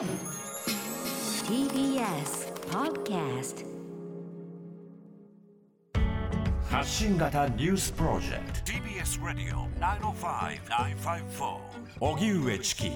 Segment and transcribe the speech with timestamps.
[0.00, 0.08] TBS
[2.70, 3.66] Podcast
[6.70, 8.72] 発信型ニュースプロジェクト。
[8.72, 11.58] TBS Radio 905-954
[12.00, 12.90] 荻上チキ。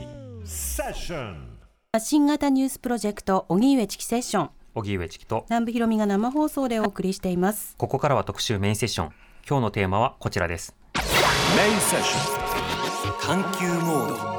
[0.47, 1.59] セッション。
[1.99, 4.51] 新型ニュースプロジェクト荻上チキセッション。
[4.75, 5.45] 荻上チキと。
[5.51, 7.75] 南部ひろみが生放送でお送りしています。
[7.77, 9.11] ここからは特集メインセッション。
[9.47, 10.75] 今日のテーマはこちらです。
[10.95, 11.03] メ
[11.69, 12.45] インセッション。
[13.21, 14.34] 探求モード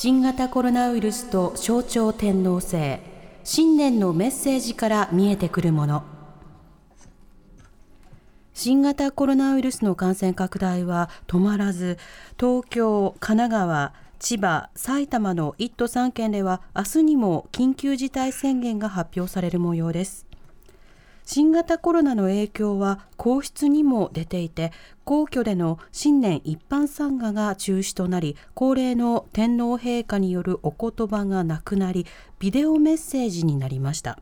[0.00, 3.00] 新型コロナウイルスと象徴天皇制。
[3.42, 6.04] 新年のメッセージから見えてくるもの。
[8.54, 11.98] 新型コロナウイルスの感染拡大は止まらず
[12.38, 20.27] 東京、神奈川、千葉、埼玉の1都3県では明日にも緊急事態宣言が発表される模様です。
[21.30, 24.72] 新型コロナの影響は皇室にも出ていて
[25.04, 32.06] 皇居での新年一般参賀が中止となり恒例の天皇陛下によるお言葉がなくなり
[32.38, 34.18] ビデオメッセージになりました。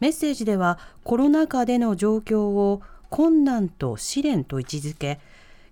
[0.00, 5.20] メッセージではコロナ禍での状況を困難と試練と位置づけ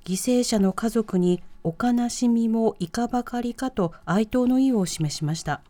[0.05, 5.63] 犠牲者の家族にお悲しみもいかばかりかと哀悼の意を示しました。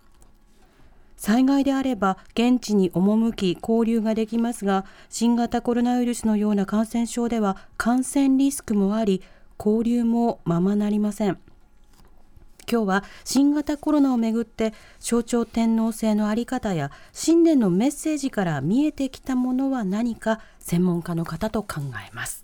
[1.16, 9.22] 災害であれば現地に赴き交流ができますが新型コロナウイルスのような感染症では感染リスクもあり
[9.58, 11.38] 交流もままなりません。
[12.70, 22.43] 今日は新型コロナをめぐって象徴天皇制のあり方や新年のメッセージから見えてきたものは何か専門家の方と考えます。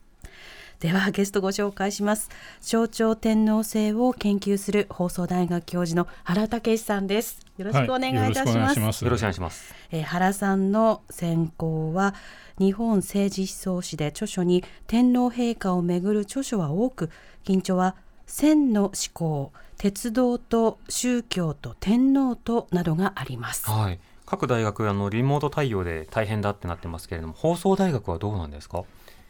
[0.80, 2.30] ではゲストご紹介します。
[2.62, 7.40] 象徴天皇制を研究する放送大学教授の原武さんです。
[7.58, 9.74] よろしくお願いいたします,、よろしくお願いします。
[9.90, 12.14] えー原さんの専攻は
[12.58, 17.10] 日本政治思想史で著書に天皇陛下をめぐる著書は多く
[17.44, 17.94] 近著は
[18.26, 23.68] 千の思考鉄道と宗教と天皇となどがあります。
[23.68, 23.98] はい。
[24.24, 28.84] 各大学あのリモート対応で大変だってなってますけれども放送大学はどうなんですか？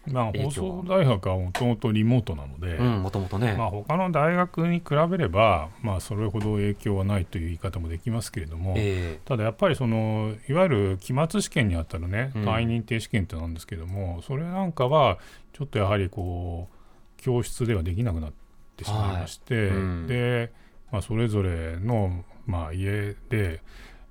[0.07, 12.45] まあ、放送大学はもともとリモートなので、うんもともとね、まあ、他の大学に比べれば、まあ、それほど影響はないという言い方もできますけれども、えただやっぱりそのいわゆる期末試験にあたるねうん。
[12.45, 15.19] 単位認定試験ってなんですけども、それなんかは
[15.53, 18.33] ちょっとやはりこう教室ではできなくなっ
[18.77, 19.69] てしまいまして、はい。
[19.69, 20.07] うん。
[20.07, 20.53] で、
[20.91, 23.61] まあ、それぞれの、まあ、家で、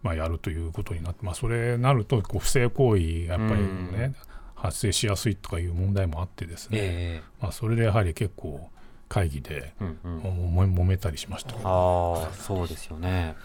[0.03, 4.13] まあ、やるということになって、まあ、それになるとこう不正行為やっぱりね、
[4.61, 8.69] 発生しやすいとかいう問題もあってですね、えまあ、それでやはり結構
[9.07, 10.85] 会議でえうんうん。
[10.85, 11.55] めたりしました。
[11.55, 13.35] ああそうですよね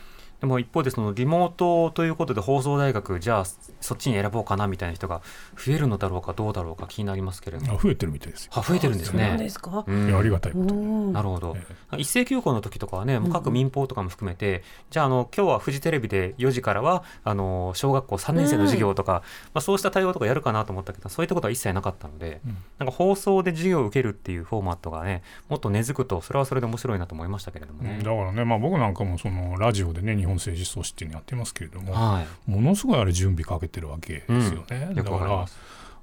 [0.45, 3.45] でも一方でそのリモートということで放送大学じゃあ
[3.81, 5.23] そっちに選ぼうかなみたいな人が
[5.57, 7.73] 増えるのだろうかどうだろうか気になりますけれども。
[7.73, 8.53] あ増えてるみたいですよ。
[8.55, 10.09] あ増えてるんですそうねですか、うん。
[10.09, 10.75] いやありがたいこと。
[10.75, 11.57] なるほど。
[11.93, 11.97] え。
[11.97, 19.23] 一斉休校の時とかはね、もう各民放とかも含めて、じゃあ、あの、今日はフジテレビで4時からは、あの、小学校3年生の授業とか、
[19.55, 22.57] まあ、そうした対応とかやるかなと思ったけど、そういったことは一切なかったので、うん。
[22.79, 27.99] なんか放送で授業を受けるっていうフォーマットがね、もっと根付くと、それはそれで面白いなと思いましたけれどもね。
[27.99, 32.51] だからね、まあ、僕なんかもそのラジオでね日本政治思想史っていうのやってますけれども、はい。
[32.51, 35.19] ものすごいあれ準備かけてるわけですよね、よだか。
[35.19, 35.47] ら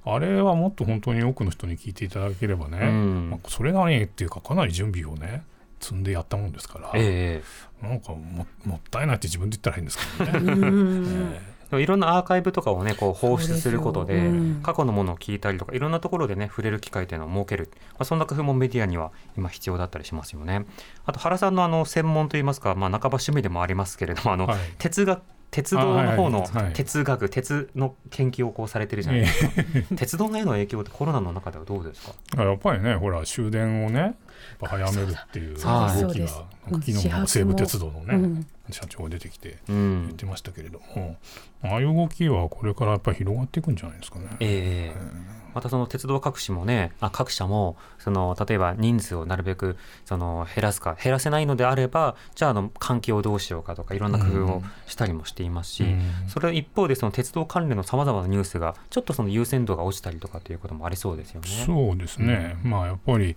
[0.04, 5.44] あれはもっと本当に多くの人に聞いていただければね、うんまあ、それなりにっていうかかなり準備をね
[5.80, 10.40] 積んでやったもんですから、ええなんかももったいないって自分で言ったら変ですけどね。
[10.40, 11.40] うんでも
[11.80, 14.30] いろんなアーカイブとかをね、こう放出することで、
[14.64, 17.70] 過去のものを聞いたりとか、いろんなところでね、触れる機会というのを設ける。
[17.92, 20.66] まあ、そんな工夫もメディアには今必要だったりしますよね。
[21.06, 25.22] あと、原さんのあの、専門といいますか、まあ、半ば趣味でもありますけれども、あの、はい哲学、
[25.52, 29.52] 鉄道の方の哲学、鉄の研究をこうされてるじゃないですか。
[29.98, 32.42] 鉄道への影響ってコロナの中ではどうですか？
[32.44, 34.16] やっぱりねほら終電をね
[34.62, 36.28] 早めるっていう動きが
[36.70, 40.14] 昨日も西武鉄道のね、うん社長が出てきてう言っん。
[40.16, 41.18] てましたけれども、
[41.62, 44.28] ああいう動きはこれからやっぱり広がっていくんじゃないですかね。
[44.40, 61.48] ええまたその鉄道各社もね、あ各社もその例えば人数をなるべくその減らすか減らせないのであればじゃああの換気をどうしようかとかいろんな工夫をしたりもしていますし、うんそれ一方でその鉄道関連のさまざまなニュースがちょっとその優先度が落ちたりとかということもありそうですよね。
[61.66, 63.36] そうですね、まあやっぱり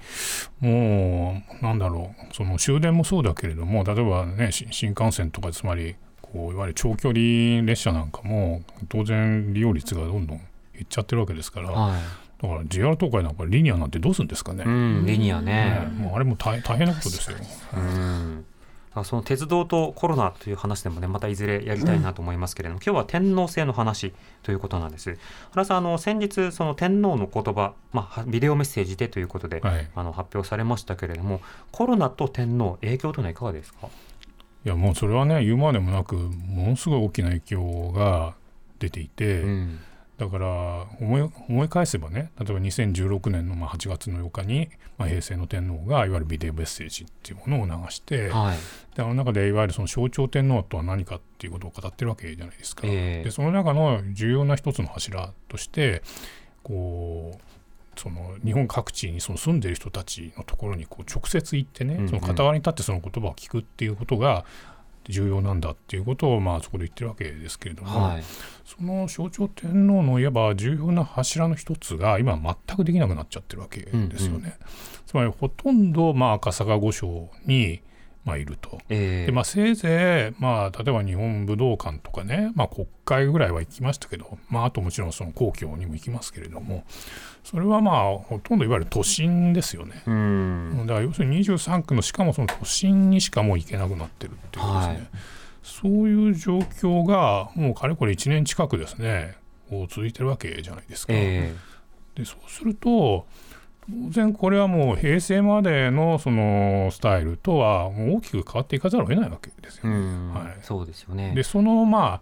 [0.60, 10.40] もうなんだろうその終電もそうだけれども例えばねし新幹線とかつまりこういわゆる長距離列車なんかも当然利用率がどんどん
[10.78, 11.96] いっちゃってるわけですから、は
[12.42, 14.66] だから JR 東海なんかリニアなんてどうするんですかね、い。
[14.66, 15.92] うん、リニアねね。
[15.96, 17.36] もうあれも大大変なことですよ。
[19.02, 25.18] その鉄道とコロナという話でもね、またいずれやりたいなと思いますけれども、今日は天皇制の話ということなんです。
[25.50, 31.40] 原さん、あの、先日、その天皇の言葉、まあ、ビデオメッセージでということで、はいあの、発表されましたけれども、
[31.72, 33.88] コロナと天皇、影響というのはいかがですか？
[34.64, 38.34] いやもうそれはね言うまでもなくものすごい大きな影響が
[38.78, 39.80] 出ていて、うん
[40.16, 48.56] だから思い思い返せばね例えば2016年のまあ8月の8日に、まあ、平成の天皇がいわゆるビデオメッセージっていうものを流して、はい。
[48.96, 52.82] であの中でいわゆるその象徴天皇とは何かっていうことを語ってるわけじゃないですか。
[52.84, 53.24] ええ。
[53.24, 56.02] でその中の重要な一つの柱として
[56.62, 62.08] こうその日本各地にその住んでいる人たちのところにこう直接行ってね、うんうん。
[62.08, 64.44] その傍らに立ってその言葉を聞くっていうことが
[65.08, 68.22] 重要なんだっていうことをまあそこで言ってるわけですけれども、はい
[68.64, 72.36] その象徴天皇のいわば重要な柱の一つが今
[72.66, 74.38] 全くできなくなっちゃってるわけですよね。
[74.38, 74.52] うんう
[75.06, 77.82] つまりほとんどまあ赤坂御所に
[78.24, 78.78] まあいると。
[78.88, 86.84] ええでまあ、せいぜい、まあ、例えば日本武道館とかね、まあ、国会ぐらいは行きましたけど、まあ、あともちろんその皇居にも行きますけれども
[87.42, 90.02] それはまあほとんどいわゆる都心ですよね。
[90.06, 95.08] うんだから要するに23区のしかもその都心にしかもう行けなくなってるっていうですね、はい
[95.64, 99.34] そういう状況がもうかれこれ1年近くですね
[99.88, 101.14] 続いてるわけじゃないですか。
[101.16, 101.54] え
[102.14, 103.26] でそうすると
[103.88, 110.32] 当然これはもう平成までのそのスタイルとは大きく変わっていかざるを得ないわけですよね。
[110.32, 110.58] はい。
[110.62, 111.34] そうですよね。
[111.34, 112.20] でそのま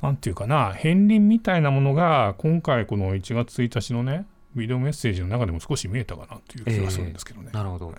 [0.00, 7.50] あなんていうかな片鱗みたいなものが今回この1月1日のねビデオメッセージの中でも少し見えたかなという気がするんですけどね。
[7.52, 7.94] なるほど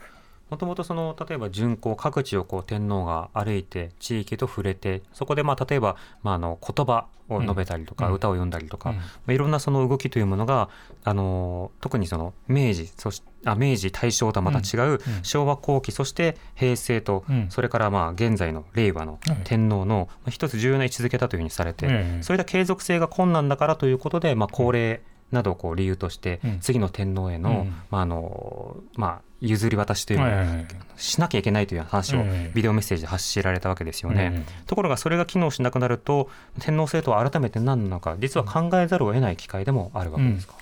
[0.50, 8.14] もともとその例えば巡行各地をこう天皇が歩いて地域と触れてそこでまあ例えばまああの言葉を述べたりとか、うん。
[8.14, 8.96] 歌を読んだりとか、うん。
[8.98, 10.70] まあ、いろんなその動きというものが
[11.04, 15.00] あの特にその明治そしあ明治大正とはまた違ううん。
[15.24, 17.48] 昭和後期そして平成と、うん。
[17.50, 19.38] それからまあ現在の令和のはい。
[19.44, 22.24] 天皇のまあ一つ重要な位置づけだというふうにされて、ええ。
[22.24, 25.02] そういった継続性が困難だからということで、まあ、高齢
[25.32, 26.60] などをこう理由として、うん。
[26.62, 27.70] 次の天皇への,、うん。
[27.90, 32.51] まああのまあ、譲り渡しというのしなきゃいけないという話をええ。
[32.56, 34.45] ビデオメッセージで発しられたわけですよね。
[34.48, 36.30] えところがそれが機能しなくなると
[36.60, 40.56] 天皇制とは改めて何なのか実は考えざるを得ない機会でもあるわけですか？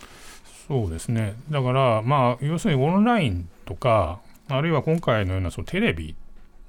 [0.68, 1.36] そうですね。
[1.50, 4.20] だからまあ要するにオンラインとか
[4.50, 6.16] あるいは今回のようなそのテレビ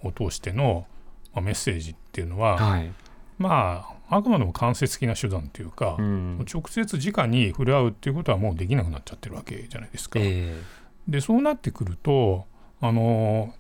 [0.03, 0.87] を通しての、
[1.35, 2.91] まあ、メッセージっていうのは、はい。
[3.39, 6.47] まああくまでも間接的な手段というか、うん。
[6.53, 10.21] 直接直に触れ合うっていうことはもうできなくなっちゃってるわけじゃないですか。
[10.23, 10.55] え
[11.09, 12.47] でそうなってくると
[12.81, 13.55] あの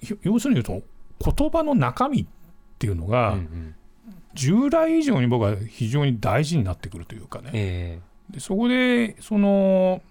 [0.00, 2.26] ひ要するに言うと言葉の中身っ
[2.78, 3.74] ていうのえが、うんうん。
[4.34, 8.00] 従来以上に僕は非常に大事になってくるというかね、え
[8.30, 10.02] でそこでその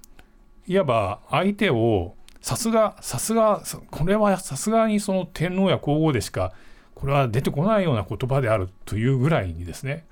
[0.67, 6.53] いわば相手をさすがさすがそこれはさすがにその天皇や皇后でしか
[6.93, 10.05] これは出てこないような言葉であるというぐらいにですね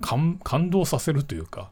[0.00, 1.70] 感動させるというか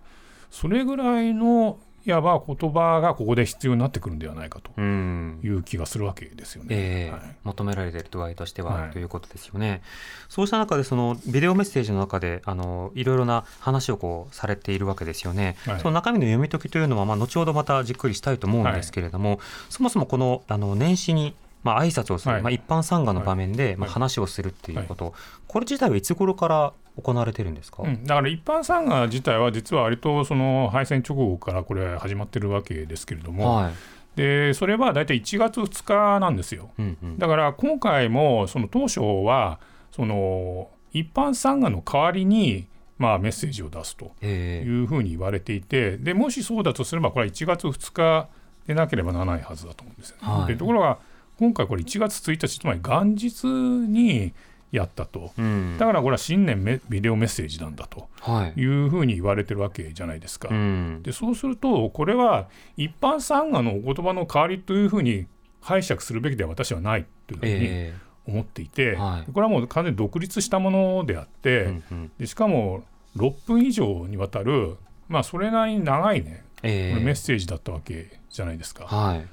[0.50, 1.78] それぐらいの
[2.08, 6.68] いわば言葉がここで必要になってくるんではないかという気がするわけですよね。
[6.70, 7.10] ええ。
[7.10, 7.20] はい。
[7.44, 8.90] 求められている度合いとしては、はい。
[8.90, 9.82] ということですよね。
[10.28, 15.56] そうした中でそのビデオメッセージの中であのいろいろな話をこうされているわけですよね。
[15.66, 15.80] はい。
[15.80, 22.42] その中身の読み解きというのはまあ後ほどまたじっくりしたいと思うんですけれども、そもそもこのあの年始にまあ挨拶をする、はい。
[22.42, 25.14] まあ一般参賀の場面で、いまあ話をするっていうこと、
[25.46, 26.72] これ自体はいつ頃から
[27.02, 27.82] 行われてるんですか？
[27.84, 33.72] うん、だから一般参賀自体は実は割とその敗戦直後からこれ始まってるわけですけれども、はい。
[34.16, 36.70] でそれは大体1月2日なんですよ。
[36.78, 37.18] うんうん。
[37.18, 39.60] だから今回もその当初は
[39.92, 42.66] その一般参賀の代わりに
[42.98, 48.28] まあメッセージを出すとええいうふうに言われていてでもしそうだとすればこれは1月2日
[48.66, 50.22] でなければならないはずだと思うんですよね。
[50.26, 50.98] はいでところが
[51.38, 54.34] 今回これ1月1日つまり元日に
[54.70, 55.32] やったと。
[55.38, 55.76] うん。
[55.78, 58.60] だからこれは新年メビデオメッセージなんだとはい。
[58.60, 60.48] いうふうに言われてるわけじゃないですか。
[60.50, 61.00] うん。
[61.02, 65.26] でそうするとこれは一般参賀のお言葉の代わりというふうに
[65.62, 67.94] 解釈するべきでは私はないというふうにえ
[68.26, 72.12] 思っていて、はいこれはもう完全に独立したものであって、えうんうん。
[72.18, 72.84] でしかも
[73.16, 74.76] 6分以上にわたる
[75.08, 78.84] まあそれなりに長いねええこれメッセージだったわけじゃないですか。
[78.86, 79.26] はい。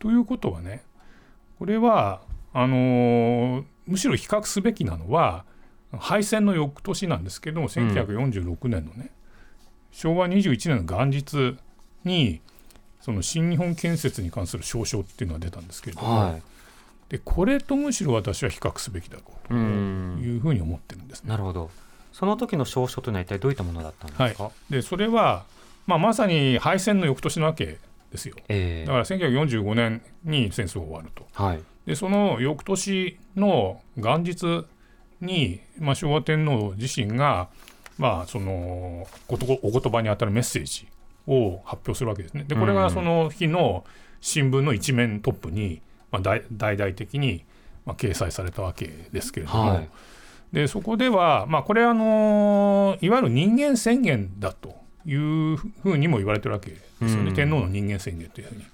[0.00, 0.82] ということはね
[1.58, 2.22] これは
[2.52, 5.44] あのーむしろ比較すべきなのは
[5.98, 9.10] 敗戦の翌年なんですけども1946年のね、
[9.90, 11.56] 昭和21年の元日
[12.04, 12.40] に
[13.00, 16.42] その新日本建設に関する証書っていうのが出たんですけれども、はい。
[17.08, 20.20] でこれとむしろ私は比較すべきだろうとうん。
[20.24, 21.28] いうふうに思ってるんですね。
[21.30, 21.70] なるほど。
[22.12, 24.50] その時の証書というのは一体どういったものだったんですか？
[24.70, 25.44] でそれは、
[25.86, 27.78] まあ、まさに敗戦の翌年なわけ
[28.10, 28.36] ですよ。
[28.48, 31.26] ええだから1945年に戦争が終わると。
[31.34, 31.60] はい。
[31.86, 34.66] でその翌年の元日
[35.20, 37.48] に、まあ、昭和天皇自身が、
[37.98, 39.36] まあ、そのお
[39.70, 40.86] 言葉にあたるメッセージ
[41.26, 42.44] を発表するわけですね。
[42.46, 43.84] でこれうんがその日の
[44.20, 47.44] 新聞の一面トップに、まあ、大大々的に、
[47.84, 49.88] まあ、掲載されたわけですけれども、はい。
[50.52, 57.34] でそこでは、まあ、これ、あのいわゆる人間宣言だというふうにも言われてるわけですよね、うん。
[57.34, 58.64] 天皇の人間宣言というふうに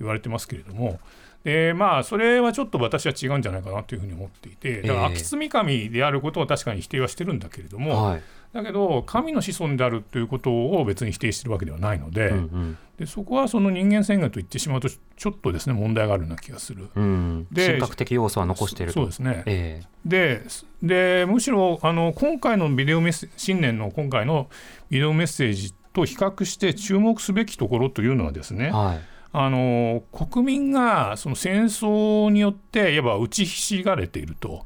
[0.00, 0.98] 言われてますけれども。
[1.46, 8.22] でまあ、それはちょっと私は違うんじゃないかなというふうに思っていて、だからええ秋津神であることを確かに否定はしてるんだけれども、はい。
[8.52, 16.88] だけど、神の子孫であるということを別に否定してるわけではないので、うんでそこはその人間宣言と言ってしまうと、ちょっとですね問題があるような気がする。
[16.96, 17.04] うん。
[17.04, 19.00] うんで神格的要素は残していると。
[19.00, 19.44] そうですね。
[19.46, 20.42] えで
[20.82, 24.48] でむしろあの今回のビデオメッセ新年の今回の
[24.90, 34.64] ビデオメッセージと比較して注目すべきところというのはですね、えはいあの国民がその戦争によっていわば打ちひしがれていると。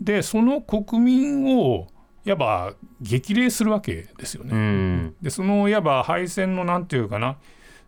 [0.00, 1.86] でその国民を
[2.24, 4.50] いわば激励するわけですよね。
[4.52, 5.14] うん。
[5.22, 7.36] でそのいわば敗戦のなんていうかな。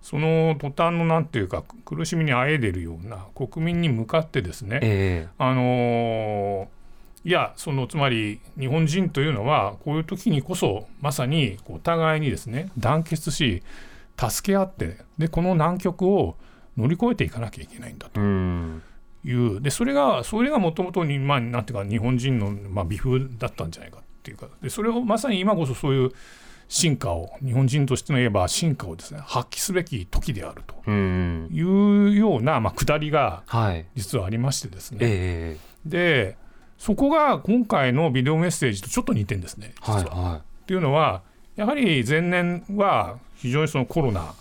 [0.03, 6.67] その途端のなんていうか苦しみにあえいでるような国民に向かってですね、えあのー
[7.27, 13.63] いやそのつまり日本人というのはこういう時にこそまさにこうお互いにですね団結し
[14.19, 16.37] 助け合ってでこの難局を
[16.77, 18.21] 乗り越えていかなきゃいけないんだと。
[19.27, 19.61] いう。
[19.61, 24.49] でそれがそれがもともとにまあなんていうか日本人のまあ美風だったんじゃないかっていうか。
[24.63, 26.13] でそれをまさに今こそそういう
[26.69, 30.75] 進化を日本人としての言えば進化をですね発揮すべき時であると。
[30.87, 33.87] うんいうようなまあ下りがはい。
[33.95, 36.37] 実はありましてですね、ええで
[36.79, 39.97] そこが今回のビデオメッセージとちょっと似てんですね実は。
[39.97, 41.23] はいはっていうのは
[41.57, 44.35] やはり前年は非常にそのコロナ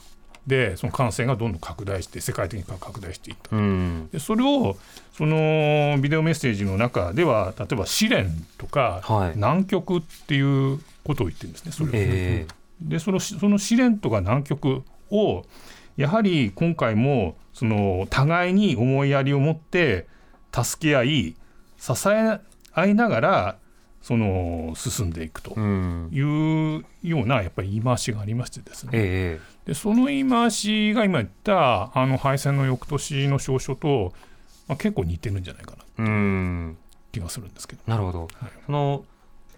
[0.48, 3.55] でその感染がどんどん拡大して世界的に拡大していった。
[3.55, 4.10] いうん。
[4.12, 4.75] でそれを
[5.15, 9.39] そのビデオメッセージの中では例えば試練とかはい。
[9.39, 11.72] 難局っていうことを言ってるんですね。
[11.72, 11.91] それを。
[11.93, 12.53] ええ。
[12.82, 15.43] でそのその試練とか難局を
[15.96, 20.08] やはり今回もその互いに思いやりを持って
[20.51, 21.36] 助け合い
[21.77, 22.39] 支え
[22.74, 23.58] 合いながら
[24.03, 26.10] その進んでいくとうん。
[26.12, 28.91] いうようなやっぱり言い回しがありましてですね。
[28.93, 34.13] ええでその言い回しが今言ったあの敗戦の翌年の証書と、
[34.67, 36.77] まあ、結構似てるんじゃないかなうん。
[37.13, 37.81] 気がするんですけど。
[37.88, 38.51] なるほど、はい。
[38.65, 39.05] その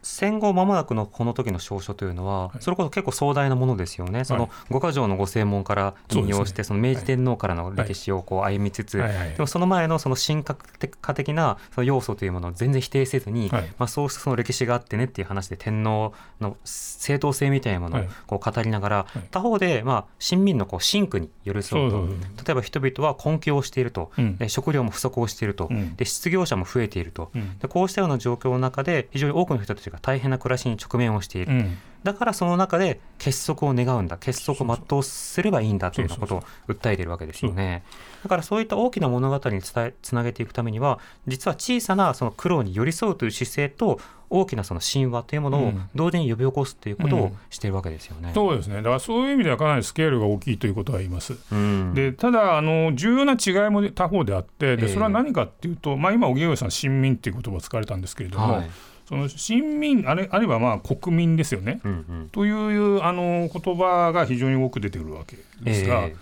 [0.07, 2.61] 戦後間もなくのこの時の証書というのは、はい。
[2.61, 10.63] それこそ結構壮大なものですよね、その五箇条のご正門から引用して、そ,、の明治天皇からの歴史をこう歩みつつ、はいはいでもその前のその神格
[11.01, 13.63] 化的なその要素というものを全然否定せずに、はい。
[13.79, 18.09] まあ、そうしたその歴史があってねっていう話で天皇の正当性みたいなものをはい。
[18.27, 19.19] こう語りながら、い。
[19.31, 22.05] 他方でまあ親民のこう真苦に寄り添うと
[22.45, 24.37] 例えば人々は困窮をしていると、うん。
[24.37, 25.95] で食料も不足をしていると、うん。
[25.95, 27.57] で失業者も増えていると、うん。
[27.57, 31.77] でこうしたような状況の中で非常に多くの人たちが大変な暮らしに直面をしている、うん。
[32.03, 34.17] だからその中で結束を願うんだ。
[34.17, 37.83] 結束を全うすればいいんだというようなことを訴えているわけですよね。
[38.23, 43.99] だからそういった大きな物語に伝えつなげていくためには実は小さなその苦労に寄り添うという姿勢と
[44.29, 45.89] 大きなその神話というものをうん。
[45.95, 47.37] 同時に呼び起こすということをうん。
[47.49, 48.31] しているわけですよね。
[48.35, 48.77] そうですね。
[48.77, 51.35] だからそういう意味ではかなりスケールが大きいということは言います。
[51.51, 51.93] うん。
[51.95, 54.89] でただあの重要な違いも他方であってでええ。
[54.89, 58.69] それは何かっていうと、まあ、今荻上さん親民っていう言葉を使われたんですけれども、はい
[59.07, 62.29] その親民あれあるいはまあ国民ですよね、うんうん。
[62.31, 66.15] というあの言葉が非常に多く出てくるわけですが、え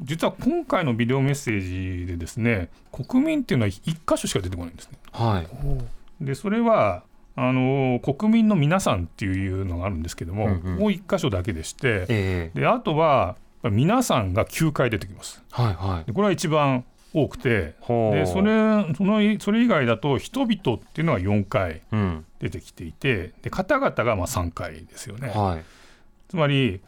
[0.00, 4.98] 実は今回のビデオメッセージでですね国民っていうのは一箇所しか出てこないんですね。
[5.14, 6.24] えはい。
[6.24, 7.02] でそれは
[7.34, 10.76] あの国民の皆さんっていうのがあるんですけども、うんうん。
[10.78, 12.60] もう一箇所だけでして、ええ。
[12.60, 15.42] であとは皆さんが9回出てきます。
[15.50, 16.04] はいはい。
[16.04, 16.84] でこれは一番
[17.14, 22.24] 多くてでそれそのそれ以外だと人々っていうのが4回うん。
[22.38, 25.28] 出てきていてで方々がまあ3回ですよね。
[25.28, 25.64] はい。
[26.28, 26.80] つまり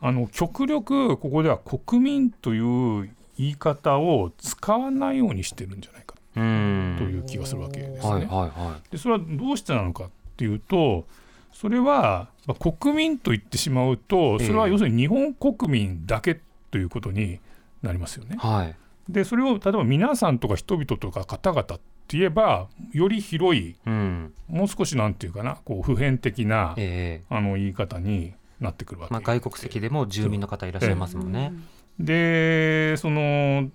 [0.00, 6.96] あの極力ここでは国民という言い方を使わないようにしてるんじゃないかうん。
[6.98, 8.12] という気がするわけですね。
[8.12, 11.04] はいはいはでそれはどうしてなのかっていうと
[11.52, 17.40] それは、まあ国民と言ってしまうとそれは要するに日本国民だけということに
[17.82, 18.36] なりますよね。
[18.36, 18.38] い。
[18.38, 18.76] はい
[19.08, 24.32] でそれを例えば皆さんとか人々とか方々って言えばより広いうん。
[24.48, 27.34] もう少しなんていうかなこう普遍的なええ。
[27.34, 29.14] あの言い方になってくるわけ。
[29.14, 31.52] まあ、外国籍でも住民の方いらっしゃいますもんね。
[31.98, 33.70] でその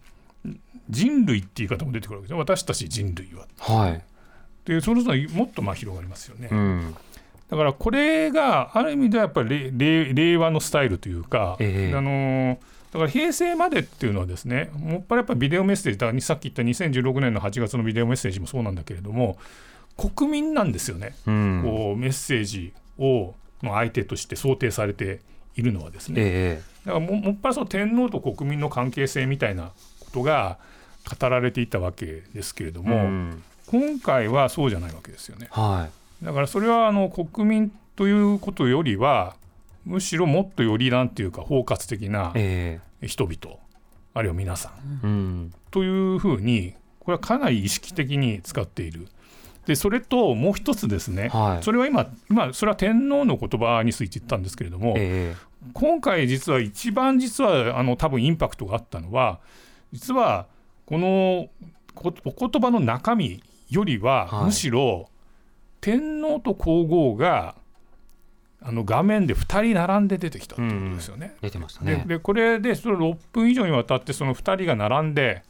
[0.89, 3.47] 人類って言い方も出てくるわけです私たち人類は。
[3.59, 4.03] はい。
[4.65, 6.95] でそれぞれもっとまあ広がりますよね、うん。
[7.49, 11.97] だからこれがある意味ではやっぱり令和のスタイルというか、ええ。
[11.97, 12.59] あの
[12.97, 19.37] だから平成までっていうのはですねもっぱらやっぱりビデオメッセージだからさっき言った2016年の8月のビデオメッセージもそうなんだけれども
[19.97, 21.61] 国民なんですよね、うん。
[21.63, 25.19] こうメッセージをの相手として想定されて
[25.55, 30.59] いるのはですね、えだからももっぱらその天皇と国民の関係性みたいなことが
[31.19, 33.43] 語られていたわけですけれどうも、ん。
[33.65, 35.47] 今回はそうじゃないわけですよね。
[35.49, 35.89] は
[36.21, 39.35] だからそれはあの国民ということよりは
[39.85, 42.33] むしろもっとよりなんていうか包括的な
[43.01, 43.57] 人々
[44.13, 44.71] あるいは皆さん。
[45.03, 45.53] えうん。
[45.71, 49.07] というふうにこれはかなり意識的に使っている。
[49.65, 51.63] でそれともう一つですね、はい。
[51.63, 55.35] それは今今それは天皇の言葉について言ったんですけれども、え。
[55.73, 59.39] 今回実は一番実はあの多分インパクトがあったのは
[59.91, 60.47] 実は
[60.85, 61.49] この
[61.93, 64.45] こお言葉の中身よりは、はい。
[64.45, 65.09] むしろ
[65.81, 67.55] 天皇と皇后が
[68.61, 71.33] あの画面で2人並んで出てきたということですよね。
[71.35, 72.03] え出てましたでね。
[72.07, 75.43] でこれでそれ6分以上にわたってその2人が並んで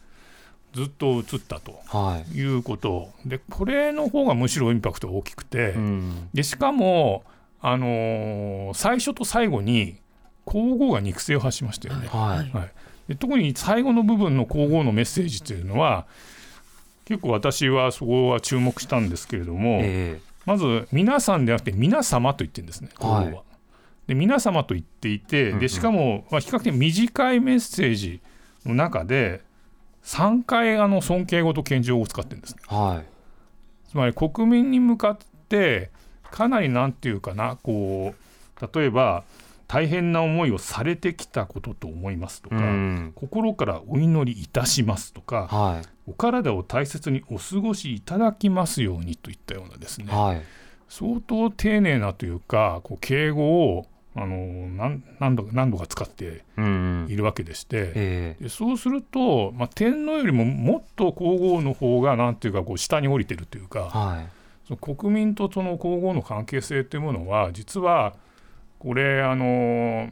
[0.73, 2.37] ずっと映ったとはい。
[2.37, 3.09] いうこと。
[3.25, 6.29] でこれの方がむしろインパクトが大きくて、うん。
[6.33, 7.23] でしかも、
[7.61, 9.97] あのー最初と最後に
[10.45, 12.07] 皇后が肉声を発しましたよね。
[12.07, 12.51] はい。
[12.51, 12.71] はい、
[13.07, 16.05] で特に最後の部分の皇后のメッセージというのは
[17.05, 23.09] 結構私はそこは注目したんですけれども、えまず皆さんではなくて皆様と言ってるんですねは。
[23.09, 23.39] はい
[24.07, 28.21] で皆様と言っていてでしかも、まあ、比較的短いメッセージ
[28.65, 29.41] の中で
[30.05, 32.61] 3回あの尊敬語と謙譲語を使ってるんですね。
[32.71, 33.05] えはい。
[33.89, 35.17] つまり国民に向かっ
[35.49, 35.91] て
[36.31, 39.25] かなりなんていうかなこう例えば
[39.67, 43.11] 大変な思いをされてきたことと思いますとか、うん。
[43.13, 50.41] 心からお祈りいたしますとか、はいお体を大切にお過ごしいただきますようにといったようなですね、はい。
[50.89, 56.65] 相当丁寧なというかこう敬語をあの何何度何度か使ってうん
[57.03, 57.11] うん。
[57.11, 58.43] いるわけでして、ええ。
[58.43, 64.29] でそうすると、まあ、天皇よりももっと皇后の方がなんていうかこう下に降りてるというか、はい。
[64.67, 68.15] その国民とその皇后の関係性というものは実は
[68.79, 70.09] これあの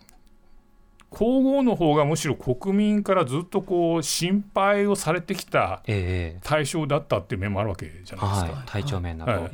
[1.10, 8.52] 皇后の方がむしろ国民からずっとこう心配をされてきたええ対象だったっていう面もあるわけじゃないですか。
[8.52, 9.52] はい体調面など、はい。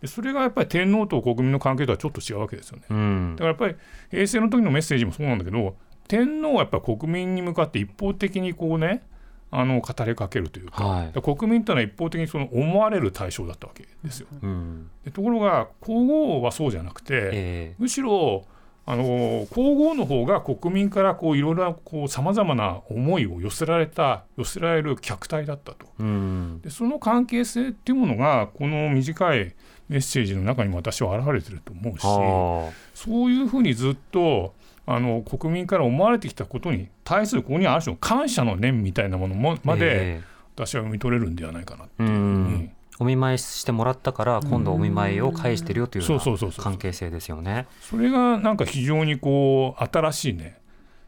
[0.00, 2.84] でそれがやっぱり天皇と国民の関係とはちょっと違うわけですよね。
[2.90, 3.36] うん。
[3.36, 3.76] だからやっぱり
[4.10, 5.76] 平成の時のメッセージもそうなんだけど
[6.08, 9.02] 天皇はやっぱり国民に向かって一方的にこうね
[9.50, 11.12] あの語りかけるというか,、はい。
[11.22, 14.26] 国民というのは一方的にその思われる対象だったわけですよ。
[14.42, 14.90] うん。
[15.04, 17.74] でところが皇后はそうじゃなくて、ええ。
[17.78, 18.44] むしろ
[18.86, 25.86] あの皇后の方が国民からこういろいろなさまざまな思いを寄せられた寄せられる客体だったと。
[25.98, 26.60] うん。
[26.62, 29.54] でその関係性っていうものがこの短い
[29.88, 34.54] メッセージの中にも私は現れてると思うしはそういうふうにずっと
[34.86, 40.22] あの国民から思われてきたことに対するここにはある種の感謝の念みたいなものもあまでえ
[40.56, 42.44] 私は読み取れるんではないかなっていう、うん。
[42.44, 47.66] んお見舞いしてもらったから今度お見舞いを返してるよというような関係性ですよね。
[47.80, 50.60] それがなんか非常にこう新しいね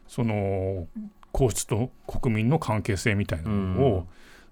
[0.07, 0.87] その
[1.31, 4.07] 皇室と国民の関係性みたいなものを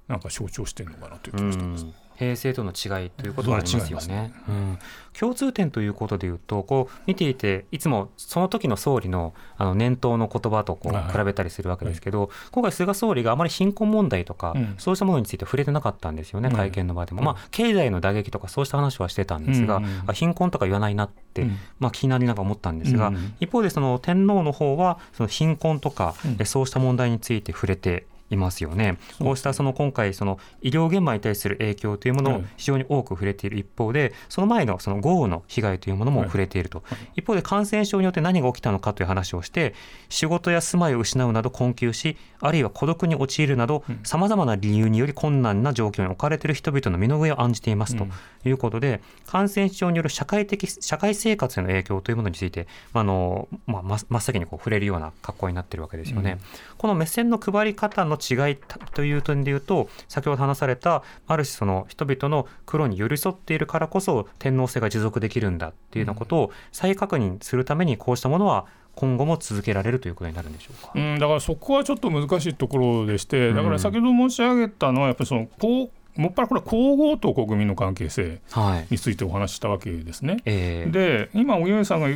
[0.08, 1.86] なんか象徴してるのかなという気がしてます。
[1.86, 1.94] うん。
[2.16, 4.34] 平成との違いということはありますよね。
[4.48, 4.80] うん。
[5.18, 14.76] 共通点ということでいうとこう見ていていつもその時の総理のあの念頭の言葉とこはいう比べたりするわけですけど、今回菅総理があまり貧困問題とか、うん。
[14.78, 16.56] そうしたものについて触れてなかったんですよね、うん。
[16.56, 17.26] 会見の場でも、うん。
[17.26, 21.58] まあ、経済の打撃とかそうした話はしてたんですが、うんうんあ貧困とか言わないなって、うん。
[21.80, 23.34] まあ、気になりながら思ったんですが、うんうん。
[23.42, 26.16] 一方でその天皇の方はその貧困とか、
[26.46, 28.98] そうした問題について触れていますよね。
[29.20, 36.84] こうしたその今回その医療現場に対する影響というものをはい非常に多く触れている一方で、その前のその豪雨の被害というものもはい触れていると。
[37.16, 39.76] 一方で感染症によって何が起きたのかという話をして、
[40.10, 48.12] 仕事や住まいを失うなど困窮し、あるいは孤独に陥るなどうん、さまざまな理由により困難な状況に置かれている人々の身の上を案じていますとうん
[48.46, 56.32] いうことで、感染症による社会的社会生活への影響というものについて、まああのまあ、真真っ先にこう触れるような格好になっているわけですよね。
[56.32, 56.40] うん
[56.78, 58.58] この目線の配り方の違い
[58.94, 70.92] という点でいうと先ほど話されたある種その人々の苦労に寄り添っているからこそ天皇制が持続できるんだっていうようなことを再確認するためにこうしたものは今後も続けられるということになるんでしょうか？
[70.96, 78.88] うん、だからそこはちょっと難しいところでして、だから先ほど申し上げたのは、やっぱりそのこうもっぱらこれは皇后と国民の関係性はい。
[78.90, 80.38] についてお話ししたわけですね。
[80.46, 82.08] えーで今荻上さんが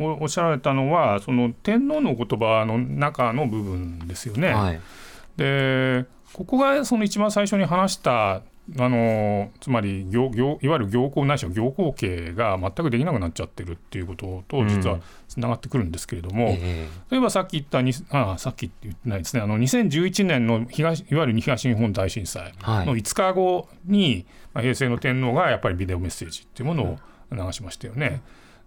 [0.00, 4.48] おっしゃられたのはその天皇の言葉の中の部分ですよね。
[4.48, 4.80] はい。
[5.36, 8.42] でここがその一番最初に話した
[8.78, 19.42] あのつまり行行いわゆる行幸ないしは行幸系が全くできなくなっちゃってるっていうことと実はつながってくるんですけれども、え例えばさっき言ったにあさっきって言ってないですね。
[19.42, 22.86] あの2011年の東いわゆる東日本大震災はい。
[22.86, 26.98] の5日後に、まあ平成の天皇がやっぱりビデオメッセージっていうものを
[27.30, 28.22] 流しましたよね。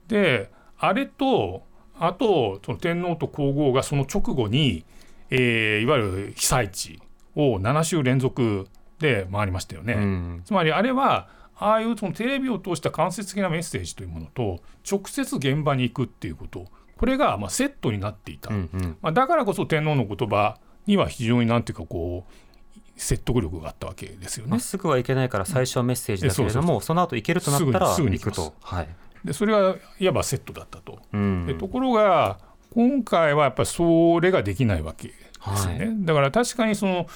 [0.08, 1.64] であれと
[2.00, 4.86] あとその天皇と皇后がその直後に、
[5.30, 7.02] えーいわゆる被災地
[7.36, 8.68] を7週連続
[9.00, 9.94] で回りましたよね。
[9.94, 11.28] うんつまりあれは
[11.60, 14.60] ああいうそのテレビを通した間接的なメッセージというものと
[14.90, 16.66] 直接現場に行くっていうこと
[16.98, 24.60] これがまあセットになっていた、うんうんまあ、だからこそ天皇の言葉には非常になんていうかこう説得力があったわけですよねまっ。
[24.60, 28.54] すぐはいけないから最初はメッセージだけれどえも、その後行けるとなったらすぐに行くと。
[28.62, 28.90] はい。
[29.24, 31.00] でそれがいわばセットだったと。
[31.14, 32.40] うんでところが
[32.72, 35.14] 今回はやっぱりそれができないわけで
[35.56, 37.08] すよね、はだから確かにその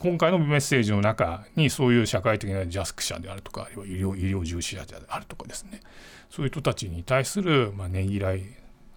[0.00, 5.80] 今回のメッセージの中にそういう社会的な弱者であるとかあるいは医療医療従事者であるとかですね。
[6.28, 8.42] そういう人たちに対するまあねぎらい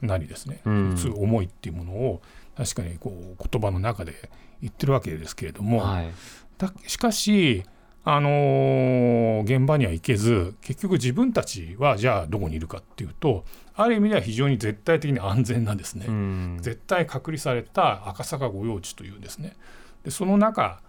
[0.01, 0.97] なりですね、うん。
[0.97, 2.21] そういう思いっていうものを
[2.57, 4.29] 確かにこう言葉の中で
[4.61, 6.09] 言ってるわけですけれども、はい。
[6.57, 7.63] だしかし、
[8.03, 13.45] あのー現場には行けず結局自分たちはじゃあどこにいるかっていうと
[13.81, 16.57] ある意味では非常に絶対的に安全なですね、うん。
[16.59, 19.55] 絶対隔離された赤坂御用地というですね。
[20.03, 20.81] でその中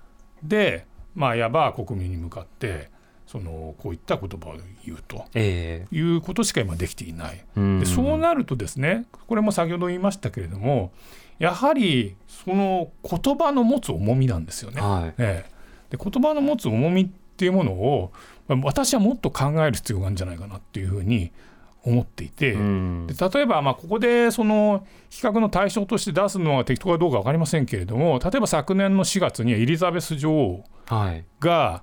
[0.42, 2.90] でまあいわば国民に向かって
[3.28, 5.24] そのこういった言葉を言うと。
[5.34, 7.36] えいうことしか今できていない。
[7.36, 7.78] えうん。
[7.78, 10.90] でそうなるとですねこれも先ほど言いましたけれども
[11.38, 14.80] やはりその言葉の持つ重みなんですよね。
[14.80, 15.14] はい。
[15.18, 15.96] ええ。
[15.96, 18.12] で言葉の持つ重みっていうものを
[18.48, 21.30] まあ私はもっと考える必要があるんじゃないかなっていうふうに
[21.82, 31.24] 思っていて、うんで例えばまあここでその比較の対象として出すのは適当かどうか分かりませんけれども例えば昨年の4月にはエリザベス女王はい。
[31.40, 31.82] がや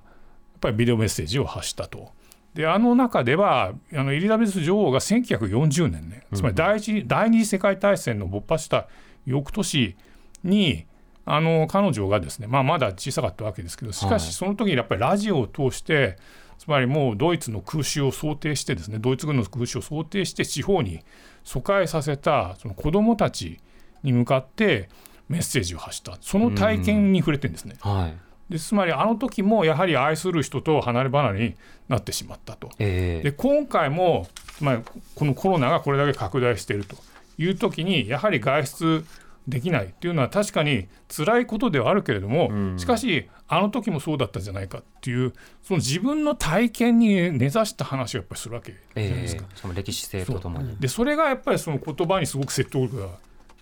[0.58, 2.12] っぱりビデオメッセージを発したと。
[2.54, 8.88] であの中ではあのエリザベス女王が1940年ねつまり第一、第二次世界大戦の勃発した
[9.26, 9.96] 翌年
[10.42, 10.86] に
[11.24, 16.16] あの彼女がですね、まあ、まだ小さかったわけですけどしかはいしその時にやっぱりラジオを通して
[16.58, 21.00] つまりもうドイツの空襲を想定してですねドイツ軍の空襲を想定して地方に
[21.44, 23.60] 疎開させたその子どもたち
[24.02, 24.88] に向かって
[25.28, 27.76] メッセージを発したその体験に触れてるんですね。
[27.80, 28.52] はい。
[28.52, 31.54] でつまりあの時もやはり愛する人と離れ離れに
[31.88, 32.70] なってしまったと。
[32.78, 34.82] ええで今回もつまり
[35.14, 36.96] このコロナがこれだけ拡大していると
[37.36, 39.04] いう時にやはり外出
[39.48, 45.32] できないっていうのは確かに辛いことではあるけれども、うんしかしあの時もそうだったじゃないかっていう
[45.62, 49.44] その自分の体験に根ざした話をやっぱりするわけじゃないですか。
[49.48, 50.76] ええその歴史性とともに。
[50.78, 53.08] でそれがやっぱりその言葉にすごく説得力が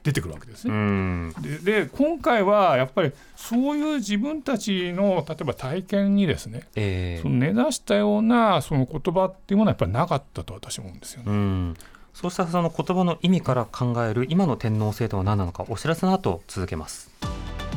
[0.03, 0.75] 出てくるわけですね。
[0.75, 1.35] うん。
[1.40, 11.75] でで今回はやっぱりそういう自分たちの例えば体験にですねええその根ざしたようなその言葉っていうものはやっぱりなかったと私は思うんですよね。
[12.16, 12.20] うん。
[12.20, 17.11] そうしたその言葉の意味から考える今の天皇制とは何なのかお知らせの後続けます。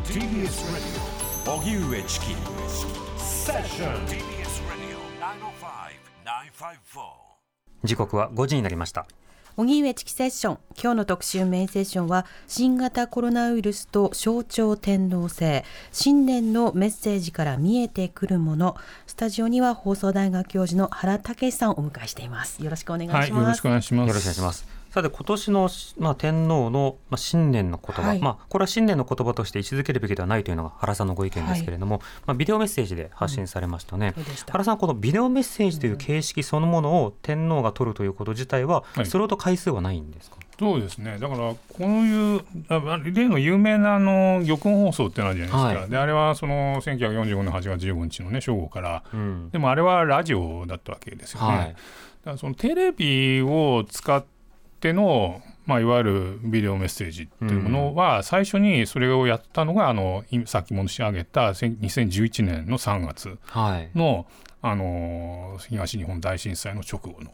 [0.05, 0.47] TBS
[1.45, 2.25] Radio 荻上チキ
[3.17, 4.19] セッション TBS
[4.67, 4.97] Radio
[6.23, 7.01] 905-954
[7.83, 9.07] 時刻は5時になりました。
[9.57, 10.57] 荻上チキセッション。
[10.81, 15.65] 今日の特集メインセッションは新型コロナウイルスと象徴天皇制。
[15.91, 18.77] 新年のメッセージから見えてくるもの。
[19.07, 22.63] スタジオには放送大学教授の原武さんをお迎えしています。
[22.63, 24.07] よろしくお願いします、はい、よろしくお願いします。
[24.07, 24.78] よろしくお願いします。
[24.89, 28.19] さて今年の、まあ、天皇の、まあ、新年の言葉、はい。
[28.19, 34.51] まあ、これは新年の言葉として位置づけるべきではないというのが原さんのご意見ですけれども、まあ、ビデオメッセージで発信されましたね、そうでした。
[34.51, 39.05] 原さんこのビデオメッセージという形式そのものを天皇が取るということ自体は、はい。
[39.05, 41.19] それほど回数はないんですか、そうですね。
[41.19, 45.81] だからこういうあ例の有名なあの玉音放送ってのあるじゃないですか。
[45.81, 45.89] はい。
[45.89, 49.49] であれはその1945年8月15日のね正午から、うん。
[49.51, 51.47] でもあれはラジオだったわけですよね。
[51.47, 51.67] はい。
[51.67, 51.77] だか
[52.31, 54.38] らそのテレビを使って
[54.93, 63.91] のまあいわゆるビデオメッセージっていうものは、最初にそれをやったのがあのいさっき申し上げた2011年の3月はい。
[63.95, 64.25] の
[64.61, 67.31] あの東日本大震災の直後の、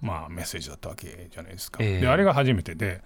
[0.00, 1.82] まあ、メッセージだったわけじゃないですか。
[1.82, 2.00] ええ。
[2.00, 3.02] であれが初めてで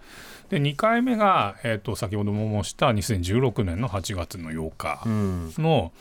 [0.50, 5.52] で2回目が、えー、と先ほども申した2016年の8月の8日うん。
[5.58, 5.92] の,、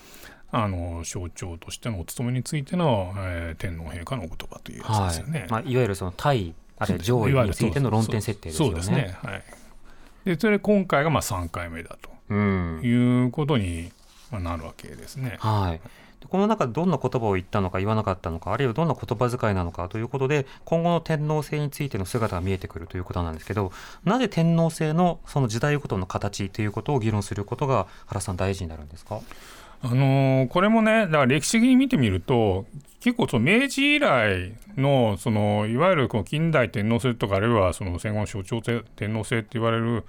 [0.52, 5.48] あの象徴としてのお務めについての、えー天皇陛下のお言葉というやつはいですよね。
[5.50, 8.72] まあ、いわゆるその対あるいは上位についての論点設定ですよね。
[8.72, 9.18] そうですね。
[9.24, 9.44] はい、
[10.26, 11.98] でそれ今回がまあ3回目だ
[12.30, 12.80] うん。
[12.82, 13.92] ということに
[14.32, 15.38] まあなるわけですね。
[15.40, 15.80] はい、
[16.22, 23.72] でこの中でどんな言葉を言ったのか言わなかったのかあるいはどんな言葉遣いなのかということで今後の天皇制についての姿が見えてくるということなんですけど
[24.04, 29.22] なぜ天皇制のその時代ごとの形ということを議論することが原さん大事になるんですか？
[29.82, 32.66] あのーこれもねだから歴史的に見てみると
[33.00, 40.04] 結構その明治以来のそのいわゆるこの近代天皇制とかあるいはその戦後の象徴天皇制って言われる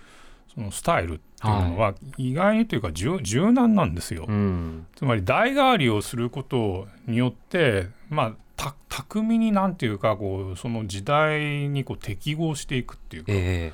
[0.54, 4.24] そのスタイルっていうのは意外にというか柔柔軟なんですよ。
[4.26, 4.86] うん。
[4.96, 13.32] つまり代替わりをすることによってまあた巧みになんていうかこうその時代にこう適合していくっていうか。
[13.32, 13.72] え。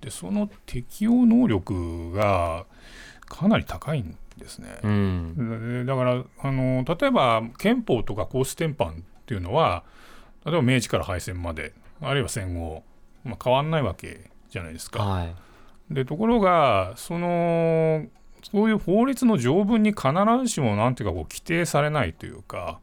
[0.00, 2.66] でその適応能力が
[3.26, 4.78] かなり高いんですね。
[4.82, 5.84] うん。
[5.84, 9.84] でだからあの例えば憲法とか皇室典範っていうのは
[10.44, 12.82] 例えば明治から敗戦まであるいは戦後、
[13.24, 15.02] まあ、変わんないわけじゃないですか。
[15.02, 15.34] はい。
[15.90, 18.06] でところがその
[18.42, 20.08] そういう法律の条文に必
[20.42, 22.80] ずしもなんていうかこう規定されないというか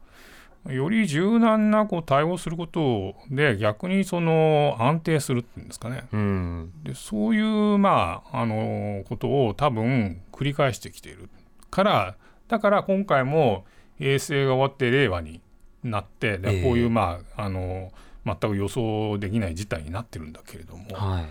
[0.68, 6.04] より柔軟なこう対応することで逆にその安定するっていうんですかね。
[6.12, 6.72] うん。
[6.84, 11.28] でそういうまああのことを多分繰り返してきている
[11.72, 12.14] から
[12.46, 13.64] だから今回も
[13.98, 15.40] 平成が終わって令和に
[15.82, 16.62] なってでええ。
[16.62, 17.90] こういうまああの
[18.24, 21.26] 全く予想できない事態になってるんだけれども、はい。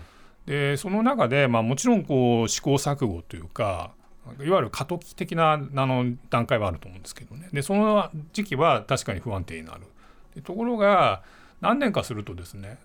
[0.46, 3.92] でその中で、まあ、もちろんこう試行錯誤というか
[4.44, 7.48] いわゆる過渡期的なあの段階はあると思うんですけどね。
[7.52, 9.82] でその時期は確かに不安定になる。
[10.34, 11.22] でところが
[11.60, 12.78] 何年かするとですね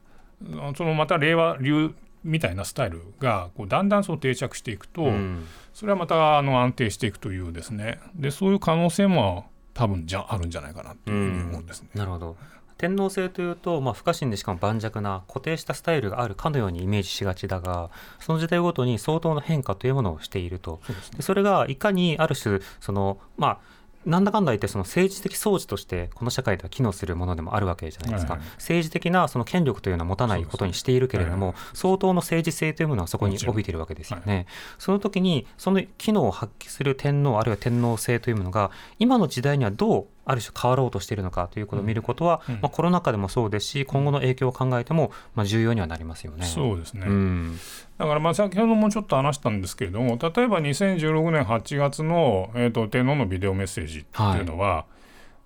[0.76, 1.94] そのまた令和流
[2.24, 5.46] みたいなスタイルがこうだんだんそう定着していくと、うん。
[5.74, 8.00] それはまたあの安定していくというですね。
[8.16, 11.90] でそういう可能性も多分じゃあるんじゃないかなというふうに思うんですね。
[11.94, 12.36] なるほど。
[12.78, 20.80] 天皇制というと、まあ、不可侵でしかも盤石な固定したスタイルがあるかのようにイメージしがちだがその時代ごとに相当の変化というものをしていると。
[20.86, 21.00] そね。
[21.18, 23.60] でそれがいかにある種そのまあ
[24.08, 28.50] なんだかんだ言ってその政治的装置としてこの社会では機能するものでもあるわけじゃないですか、はいはい。
[28.56, 34.48] 政治的なその権力というのは持たないことにしているけれども、相当の政治性というものはそこに帯びているわけですよね。
[34.80, 42.56] その時にその機能を発揮する天皇あるいは天皇制というものが今の時代にはどうある種変わろうとしているのかということを見ることは、うん。
[42.56, 46.46] まあ、コロナ禍でもそうですし今後の影響を考えても、まあ、重要にはなりますよね。
[46.46, 47.60] そうですね、うん。
[47.98, 54.86] だからまあ先ほどもちょっと話したんですけれども例えば2016年8月の、えー、と天皇のビデオメッセージっていうのは、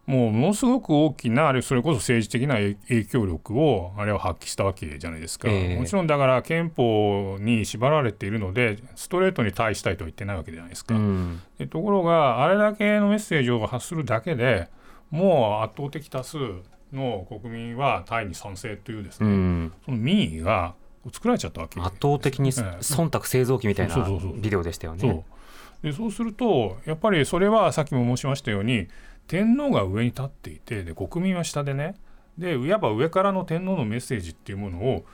[0.07, 5.79] もうものすごく大きなあれそれこそ政治的な影影響力をあれは発揮したわけじゃないですか、ええ。
[5.79, 11.41] もちろんだから憲法に縛られているのでストレートに対したいとは言ってないわけじゃないですか、うん。
[11.59, 14.69] でところがあれだけのメッセージを発するだけで
[15.11, 16.37] もう圧倒的多数
[16.91, 19.73] の国民はタイに賛成というですね、うん。
[19.85, 20.73] その民意が
[21.13, 22.61] 作られちゃったわけ圧倒的にええ。
[22.81, 24.33] 忖度製造機みたいなそうそうそう。
[24.39, 24.99] ビデオでしたよね。
[24.99, 25.23] そう。
[25.83, 28.87] でそうするとやっぱりそれはさっきも申しましたように
[29.31, 31.95] 天皇が上に立っていてで国民は下でね
[32.37, 35.05] でいわば上からの天皇のメッセージっていうものを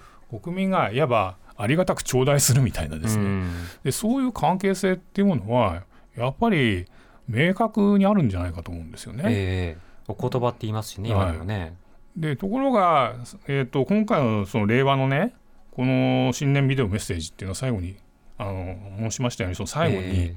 [0.42, 3.52] 国民がいわばありがたく頂戴するみたいなですね、うん。
[3.84, 5.84] でそういう関係性っていうものは
[6.16, 6.88] やっぱり
[7.28, 9.24] 明確にあるんじゃないかと思うんですよね。
[9.28, 11.76] ええお言葉って言いますしね、今でもね。
[12.16, 13.16] でところが、
[13.48, 15.36] えー、と今回のその令和のね
[15.72, 17.98] この新年ビデオメッセージっていうのは最後に
[18.40, 20.36] あの申しましたようにその最後に、え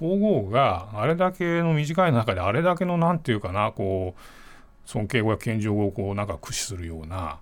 [0.00, 4.20] 皇后があれだけの短い中であれだけのなんていうかなこう
[4.88, 7.38] 尊敬語や謙譲語をこうなんか駆使するような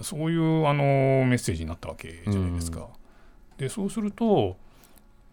[0.00, 0.82] そういうあの
[1.26, 2.88] メッセージになったわけじゃないですか。
[3.58, 4.56] でそうすると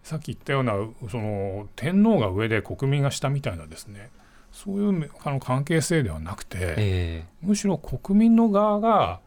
[0.02, 0.74] さっき言ったような
[1.10, 4.10] その天皇が上で国民が下みたいなですね
[4.52, 9.20] そういうあの関係性ではなくて、えむしろ国民の側が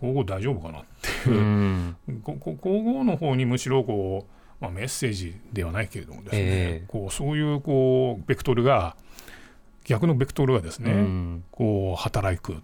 [0.00, 2.20] 皇后大丈夫かなってえいう。
[2.22, 6.86] 皇后の方にむしろこう、まあ、メッセージではないけれどもですね、ええ。
[6.86, 8.96] こうそういうこうベクトルが
[9.84, 11.44] 逆のベクトルがですね、うん。
[11.50, 12.62] こう働く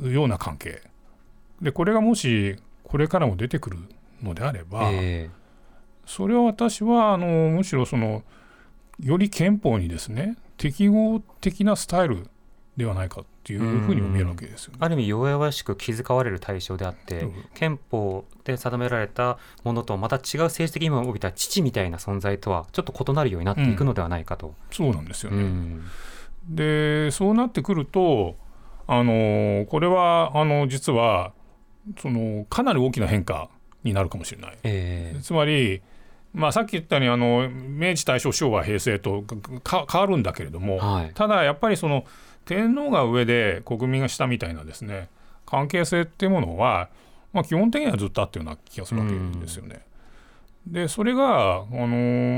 [0.00, 0.80] ような関係。
[1.60, 3.78] でこれがもしこれからも出てくる
[4.22, 5.28] のであれば、え
[6.06, 8.22] それは私はあのむしろその
[9.00, 12.28] より憲法にですね適合的なスタイル
[12.76, 14.78] ではないかっていうふうにも見えるわけですよね。
[14.80, 24.54] ある意味弱々しく気遣われる対象であって、うん憲法で定められたものとまた違う政治的意味を帯びた父みたいな存在とはちょっと異なるようになっていくのではないかと。
[24.70, 25.42] そうなんですようね。
[25.44, 25.82] ん
[26.48, 28.36] でそうなってくると
[28.86, 31.32] あのこれはあの実は
[31.98, 33.48] そのかなり大きな変化
[33.82, 34.58] になるかもしれない。
[34.62, 35.80] えつまり、
[36.32, 39.22] まあ、さっき言ったようにあの明治大正昭和平成と
[39.62, 42.04] か変わるんだけれども、はいただやっぱりその
[42.44, 45.08] 天皇が上で国民が下みたいなですね
[45.46, 46.88] 関係性っていうものは、
[47.32, 49.82] まあ、基本的にはずっとあったような気がするわけですよね。
[50.66, 51.88] でそれが、あの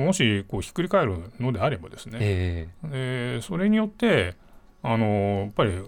[0.06, 2.68] もしこうひっくり返るのであればですね、え
[3.38, 4.34] でそれによって
[4.82, 5.80] あのやっぱり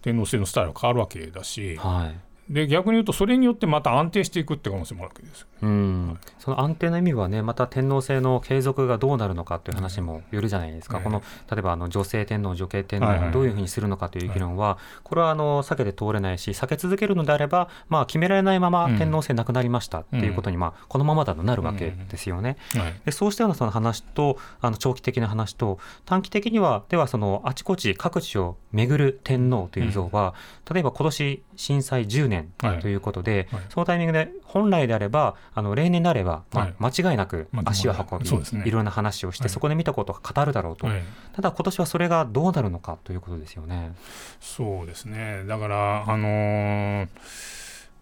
[0.00, 5.40] 天皇制のスタイルが変わるわけだしえはいで逆に言うとそれによってまた安定していくって可能性もあるわけです。
[5.40, 5.46] よ。
[5.62, 11.04] うん、その安定の意味はねまた天皇制の継続がどうなるのかという話もよるじゃないですか、ええ。
[11.04, 18.98] この例えばあの女性天皇女系天皇どういうふうにするのかという議論は、これはあの避けて通れないし避け続けるのであれば、まあ、決められないままうん。
[18.98, 22.56] 天皇制なくなりましたっていうことに、まあ、このままだとなるわけですよね。
[22.74, 22.94] はい。
[23.04, 30.34] でそうしたようなその話とあの長期的な話と短期的にはではそのあちこち各地を巡る天皇という像は、
[30.72, 33.62] 例えば今年震災10年ということで、はい。
[33.68, 36.74] そのタイミングで本来であればあの例年であれば、まはい。
[36.78, 38.62] あ、間違いなくまあ足を運び、そうですね。
[38.66, 39.50] いろんな話をして、はい。
[39.50, 41.02] そこで見たことを語るだろうと、はい。
[41.34, 43.92] ただ今年はそれがどうなるのかということですよね。
[44.40, 45.44] そうですね。
[45.46, 47.08] だからあのー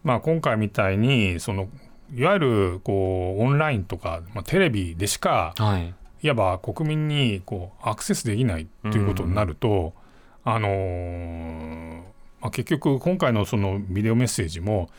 [0.02, 1.68] まあ今回みたいにその
[2.14, 5.94] いわゆるこうオンラインとか、まあ、テレビでしかはい。
[6.22, 9.92] いわば国民にこうアクセスできないということになると、
[10.44, 12.04] あのーま
[12.44, 14.90] あ、結局今回のそのビデオメッセージも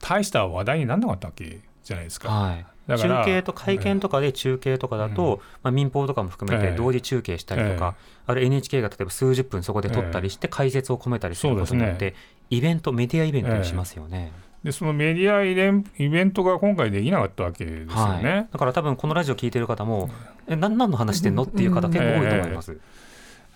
[0.00, 2.28] 大した話題にならなかったわけじゃないですか。
[2.28, 2.66] はい。
[2.86, 6.70] だから中継と会見とかで中継とかだと、まあ、民放とかも含めええ。
[6.72, 7.94] て同時中継したりとか、
[8.26, 12.14] あるいは NHK が例えば数十分そこで撮ったりして解説を込めたりすることによって、
[12.50, 14.32] イベントメディアイベントにしますよね。
[14.64, 18.48] でそのメディアイベンイベントが今回できなかったわけですよはい、ね。
[18.52, 20.08] だから多分このラジオ聞いてる方も、
[20.46, 22.78] え何何の話してんのっていう方結構多いと思います。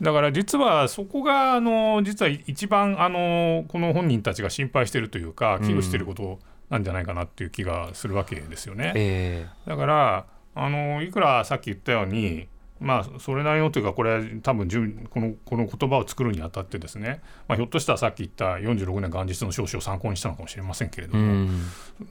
[0.01, 8.93] だから実はそこがあの実は一番あのこの本人たちが心配しているというか危惧していることなんじゃないかなっていう気がするわけですよね。
[8.95, 12.49] えだからあのいくらさっき言ったように
[12.81, 21.61] まあそれなりのというかこれ多分順このこの言葉を作るにあたってですね、まあ、ひょっとしたらさっき言った46年元日の少子を参考にしたのかもしれませんけれどえうも、ん。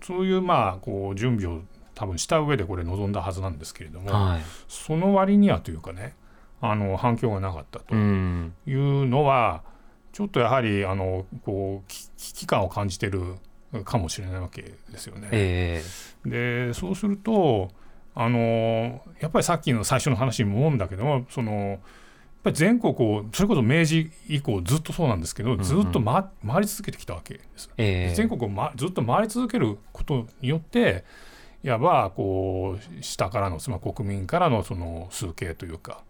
[0.02, 1.62] そういうまあこう準備を
[1.94, 4.42] 多分した上でこれ臨んだはずなんですけれども、はい。
[4.68, 6.16] その割にはというかね
[6.62, 7.96] あの反響がなかったと。
[7.96, 9.64] うんいうのは
[10.12, 13.36] ちょっとやはりあのこうき危機感を感じてる
[13.84, 15.28] かもしれないわけですよね。
[15.32, 15.84] え
[16.26, 17.70] でそうすると
[18.16, 21.80] あのやっぱりさっきの最初の話にも思うんだけどもそのやっ
[22.44, 27.70] ぱり全国をそれこそ明治以降ずっとそうなんですけどずっと、ま回り続けてきたわけです。
[27.78, 31.04] えええ全国を、ま、ずっと回り続けることによって
[31.64, 36.04] いわばこう下からのつまり国民からのその崇敬というか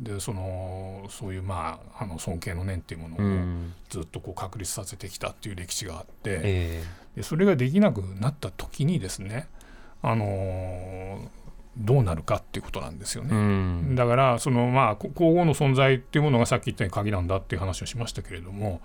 [0.00, 3.72] でそのそういうまああの尊敬の念っていうものをうん。
[3.88, 6.84] ずっとこう確立させてきたっていう歴史があって、え
[7.16, 9.48] でそれができなくなった時にですね
[10.02, 11.30] あの
[11.76, 13.92] どうなるかっていうことなんですよえうね。
[13.92, 13.94] ん。
[13.94, 18.80] だからそのまあこ皇后の存在っていうものがさっき言ったように鍵なんだっていう話をしましたけれども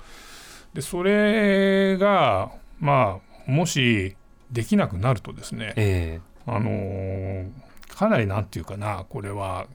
[0.75, 4.15] でそれがまあもし
[4.51, 6.19] できなくなるとですねえ。
[6.45, 7.51] あのー
[7.87, 9.67] かなりなんていうかなこれは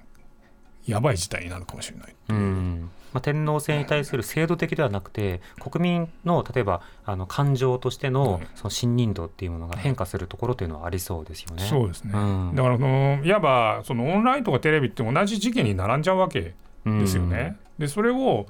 [0.86, 2.14] やばい事態になるかもしれない。
[2.30, 11.62] えうんまあ、天皇制に対する制度的ではなくて国民の例えばあの感情としてのはいその信任度っていうものが変化するところというのはありそうですよね。
[11.62, 17.56] そうですね、うんだからそのいわばそのオンラインとかテレビって同じ事件に並んじゃうわけですよね。
[17.78, 18.46] でそれを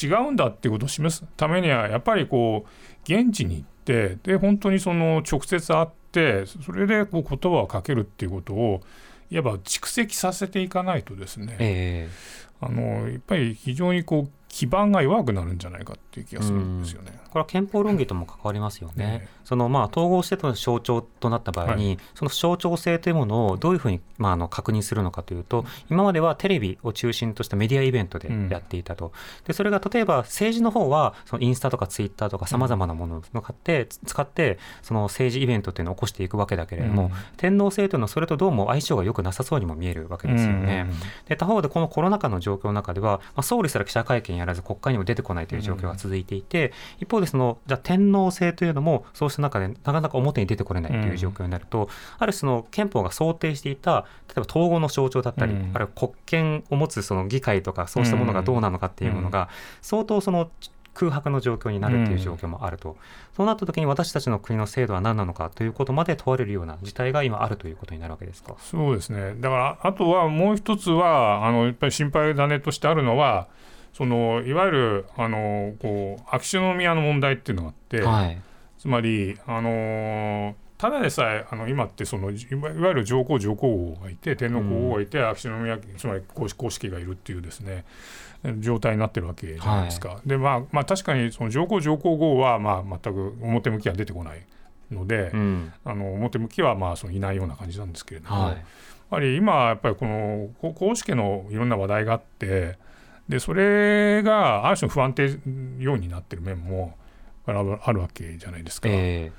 [0.00, 8.80] 違うんだっていうことを示すためにはやっぱりこう現地に行ってで本当にその直接会ってそれでこう言葉をかけるっていうことを
[9.34, 12.08] いわば蓄積させていかないとですね、え
[12.60, 17.10] あのやっぱり非常にこう基盤が弱くなるんじゃないかっていう気がするんですよね。
[17.34, 19.20] えこれは憲法論議とも関わりますよね。
[19.24, 29.12] えそのまあ統合しての象徴となった場合に、その象徴性というものをどういうふうにまああの確認するのかというと今まではテレビを中心としたメディアイベントでやっていたと、
[29.46, 37.10] でそれが例えば政治の方はそのインスタとかツイッターとかさまざまなものを使って使ってその政治イベントというのを起こしていくわけだけれども、うん。
[37.36, 40.86] 天皇制というのはそれとどうも相性が良くなさそうにも見えるわけですよね。
[41.28, 55.70] で他方でこのコロナ禍の状況の中では、まあ、総理すら記者会見やらず国会にも出てこないという状況が続いていて、一方でそのじゃあ天皇制というのもそうした中でなかなか表に出てこれないという状況になると、ある種その憲法が想定していた例えば統合の象徴だったり、うん。
[55.74, 59.48] あるいは国権を持つその議会とかそうしたものがどうなのかっていうものが
[59.82, 60.50] 相当その
[60.92, 62.96] 空白の状況になるという状況もあると、
[63.36, 68.54] そうなった時に私たちの国の制度は何なのかということまで問われるような事態が今あるということになるわけですか？
[68.60, 69.34] そうですね。
[69.40, 73.48] だからあとはもう一つはあのやっぱり心配だねとしてあるのは
[73.94, 78.38] そのいわゆるあのこう秋篠宮の問題っていうのがあって、はい。
[78.76, 87.86] つまりあのただでさえあの今ってそのいわゆる上皇上皇后がいて天皇皇后がいて、秋篠宮家つまり皇皇式がいるっていうですね
[88.58, 90.20] 状態になってるわけじゃないですか。
[90.26, 94.44] でまあまあ確かにその上皇上皇后はまあ全く表向きは出てこない
[94.90, 95.72] ので、うん。
[95.84, 98.50] あの表向きはまあそのいないような感じなんですけれども、はい。
[98.50, 98.60] やっ
[99.08, 102.76] ぱり今やっぱりこのこ公式のいろんな話題があって
[103.28, 105.38] でそれがある種の不安定
[105.78, 106.96] ようになってる面も
[107.46, 107.52] あ
[107.92, 108.88] るわけじゃないですか。
[108.90, 109.32] え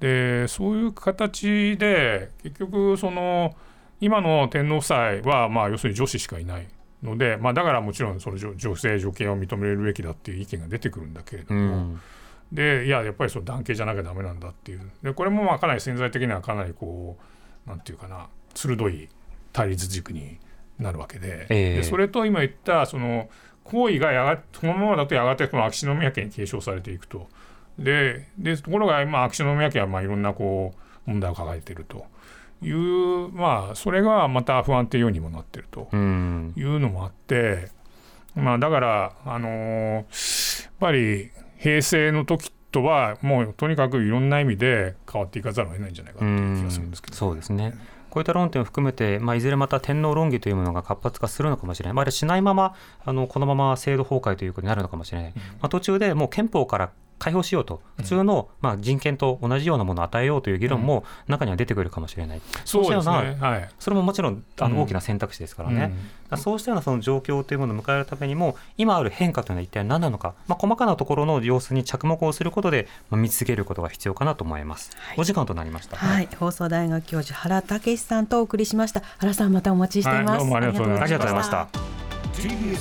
[0.00, 3.54] でそういう形で結局その
[4.00, 6.68] 今の天皇夫妻はまあ要するに女子しかいない
[7.02, 12.00] ので、まあ、だからもちろんその女女性女系を認めるべきだっていう意見が出てくるんだけれどーうも、ん。
[12.52, 14.90] でいややっぱりその男系じゃなきゃダメなんだっていう。
[15.02, 17.16] でこれもまあかなり潜在的にはかなりこ
[17.66, 19.08] うなんていうかな鋭い
[19.52, 20.38] 対立軸に
[20.78, 21.76] なるわけで,、ええ。
[21.78, 23.28] でそれと今言ったその
[23.64, 27.28] 行為がやがそのままだとやがてこの秋篠宮家に継承されていくと。
[27.78, 30.74] ででところが今秋篠宮家はまあいろんなこ
[31.06, 32.06] う問題を抱えていると。
[32.60, 35.88] いうまあそれがまた不安定要因にもなっていると。
[35.92, 36.52] うん。
[36.56, 37.68] いうのもあって、
[38.34, 47.74] まあだからあのーやっぱり平成の時とはもうとにかくいろんな意味で変わっていかざるを得ないんじゃないかうっていう気がするんですけど、そうですね。
[48.18, 63.68] こういった論点を含めて、まあ、いずれまた天皇論議というものが活発化するのかもしれない、まあ、あれしないままあのこのまま制度崩壊ということになるのかもしれない、まあ、途中でもう憲法から解放しようと、普通の、まあ、人権と同じようなものを与えようという議論も中には出てくるかもしれない、そうですしたようねはい。
[63.78, 64.72] それももちろんあうん。
[64.72, 65.92] の大きな選択肢ですからね、
[66.36, 74.90] そうしたようなその状況というものを迎えるためにも、今ある変化というのは一体何なのか、まあ、細かなところの様子に着目をすることで、まあ、見つけることが必要かなと思います。
[75.16, 75.96] お時間となりました。
[75.96, 79.02] はい、放送大学教授原武さんとお送りしました。
[79.18, 80.28] 原さんまたお待ちしています。
[80.30, 80.38] はい。
[80.38, 81.14] どうもありがとうございました。
[81.14, 81.68] ありがとうございました。
[82.38, 82.78] TBS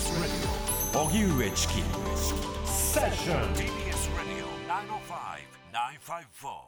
[0.94, 1.74] Radio 荻上チキ。
[2.66, 3.87] セッション
[6.08, 6.67] Five Four.